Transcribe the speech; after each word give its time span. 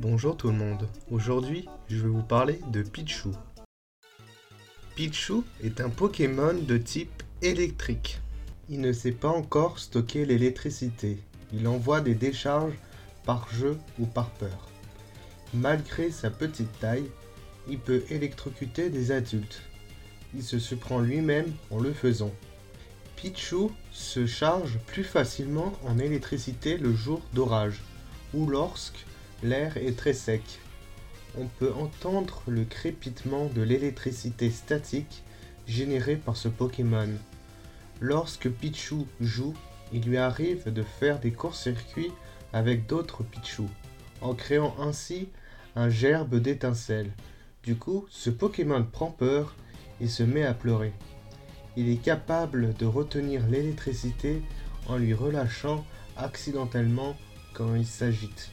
Bonjour 0.00 0.36
tout 0.36 0.46
le 0.46 0.54
monde, 0.54 0.86
aujourd'hui 1.10 1.66
je 1.88 1.96
vais 1.96 2.08
vous 2.08 2.22
parler 2.22 2.60
de 2.70 2.82
Pichu. 2.82 3.30
Pichu 4.94 5.42
est 5.60 5.80
un 5.80 5.90
Pokémon 5.90 6.54
de 6.54 6.78
type 6.78 7.24
électrique. 7.42 8.20
Il 8.68 8.80
ne 8.80 8.92
sait 8.92 9.10
pas 9.10 9.28
encore 9.28 9.80
stocker 9.80 10.24
l'électricité, 10.24 11.18
il 11.52 11.66
envoie 11.66 12.00
des 12.00 12.14
décharges 12.14 12.78
par 13.24 13.52
jeu 13.52 13.76
ou 13.98 14.06
par 14.06 14.30
peur. 14.30 14.68
Malgré 15.52 16.12
sa 16.12 16.30
petite 16.30 16.78
taille, 16.78 17.10
il 17.68 17.80
peut 17.80 18.04
électrocuter 18.08 18.90
des 18.90 19.10
adultes. 19.10 19.62
Il 20.32 20.44
se 20.44 20.60
surprend 20.60 21.00
lui-même 21.00 21.52
en 21.72 21.80
le 21.80 21.92
faisant. 21.92 22.32
Pichu 23.16 23.66
se 23.90 24.26
charge 24.26 24.78
plus 24.86 25.02
facilement 25.02 25.72
en 25.84 25.98
électricité 25.98 26.76
le 26.78 26.94
jour 26.94 27.20
d'orage 27.32 27.82
ou 28.32 28.46
lorsque 28.46 29.04
l'air 29.42 29.76
est 29.76 29.96
très 29.96 30.12
sec. 30.12 30.42
On 31.38 31.46
peut 31.46 31.72
entendre 31.72 32.42
le 32.48 32.64
crépitement 32.64 33.46
de 33.46 33.62
l'électricité 33.62 34.50
statique 34.50 35.22
générée 35.66 36.16
par 36.16 36.36
ce 36.36 36.48
Pokémon. 36.48 37.10
Lorsque 38.00 38.48
Pichu 38.48 39.04
joue, 39.20 39.54
il 39.92 40.02
lui 40.02 40.16
arrive 40.16 40.72
de 40.72 40.82
faire 40.82 41.20
des 41.20 41.32
courts-circuits 41.32 42.12
avec 42.52 42.86
d'autres 42.86 43.22
Pichu, 43.22 43.64
en 44.20 44.34
créant 44.34 44.74
ainsi 44.80 45.28
un 45.76 45.90
gerbe 45.90 46.36
d'étincelles. 46.36 47.12
Du 47.62 47.76
coup, 47.76 48.06
ce 48.10 48.30
Pokémon 48.30 48.84
prend 48.84 49.10
peur 49.10 49.54
et 50.00 50.08
se 50.08 50.22
met 50.22 50.44
à 50.44 50.54
pleurer. 50.54 50.92
Il 51.76 51.88
est 51.88 52.02
capable 52.02 52.74
de 52.74 52.86
retenir 52.86 53.46
l'électricité 53.46 54.42
en 54.88 54.96
lui 54.96 55.14
relâchant 55.14 55.84
accidentellement 56.16 57.16
quand 57.52 57.74
il 57.74 57.86
s'agite. 57.86 58.50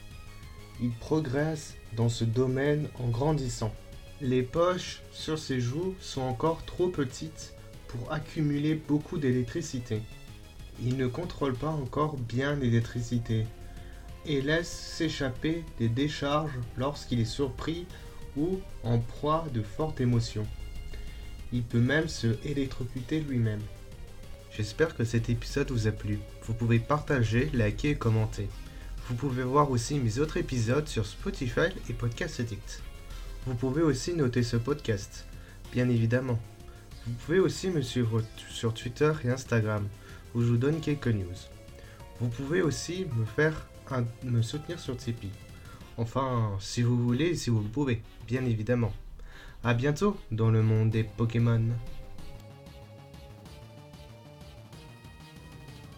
Il 0.80 0.90
progresse 0.90 1.74
dans 1.96 2.08
ce 2.08 2.24
domaine 2.24 2.88
en 2.98 3.08
grandissant. 3.08 3.74
Les 4.20 4.42
poches 4.42 5.02
sur 5.12 5.38
ses 5.38 5.60
joues 5.60 5.94
sont 6.00 6.22
encore 6.22 6.64
trop 6.64 6.88
petites 6.88 7.54
pour 7.88 8.12
accumuler 8.12 8.74
beaucoup 8.74 9.18
d'électricité. 9.18 10.02
Il 10.82 10.96
ne 10.96 11.06
contrôle 11.06 11.54
pas 11.54 11.70
encore 11.70 12.16
bien 12.16 12.56
l'électricité 12.56 13.46
et 14.26 14.42
laisse 14.42 14.70
s'échapper 14.70 15.64
des 15.78 15.88
décharges 15.88 16.58
lorsqu'il 16.76 17.20
est 17.20 17.24
surpris 17.24 17.86
ou 18.36 18.60
en 18.82 18.98
proie 18.98 19.46
de 19.54 19.62
fortes 19.62 20.00
émotions. 20.00 20.46
Il 21.52 21.62
peut 21.62 21.80
même 21.80 22.08
se 22.08 22.36
électrocuter 22.44 23.20
lui-même. 23.20 23.62
J'espère 24.50 24.96
que 24.96 25.04
cet 25.04 25.30
épisode 25.30 25.70
vous 25.70 25.86
a 25.86 25.92
plu. 25.92 26.18
Vous 26.42 26.54
pouvez 26.54 26.78
partager, 26.78 27.50
liker 27.52 27.90
et 27.90 27.96
commenter. 27.96 28.48
Vous 29.08 29.14
pouvez 29.14 29.44
voir 29.44 29.70
aussi 29.70 30.00
mes 30.00 30.18
autres 30.18 30.36
épisodes 30.36 30.88
sur 30.88 31.06
Spotify 31.06 31.68
et 31.88 31.92
Podcast 31.92 32.40
Addict. 32.40 32.82
Vous 33.46 33.54
pouvez 33.54 33.82
aussi 33.82 34.12
noter 34.14 34.42
ce 34.42 34.56
podcast, 34.56 35.26
bien 35.72 35.88
évidemment. 35.88 36.40
Vous 37.06 37.12
pouvez 37.24 37.38
aussi 37.38 37.68
me 37.68 37.82
suivre 37.82 38.20
sur 38.50 38.74
Twitter 38.74 39.12
et 39.22 39.30
Instagram, 39.30 39.86
où 40.34 40.42
je 40.42 40.46
vous 40.46 40.56
donne 40.56 40.80
quelques 40.80 41.06
news. 41.06 41.36
Vous 42.20 42.28
pouvez 42.28 42.62
aussi 42.62 43.06
me 43.16 43.24
faire 43.24 43.68
me 44.24 44.42
soutenir 44.42 44.80
sur 44.80 44.96
Tipeee. 44.96 45.30
Enfin, 45.98 46.56
si 46.58 46.82
vous 46.82 47.00
voulez, 47.00 47.36
si 47.36 47.50
vous 47.50 47.60
le 47.60 47.68
pouvez, 47.68 48.02
bien 48.26 48.44
évidemment. 48.44 48.92
A 49.62 49.72
bientôt 49.72 50.16
dans 50.32 50.50
le 50.50 50.62
monde 50.62 50.90
des 50.90 51.04
Pokémon. 51.04 51.62